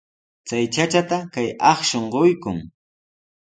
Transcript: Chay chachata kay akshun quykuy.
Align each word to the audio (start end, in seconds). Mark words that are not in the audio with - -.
Chay 0.47 0.65
chachata 0.73 1.17
kay 1.33 1.47
akshun 1.71 2.05
quykuy. 2.13 2.59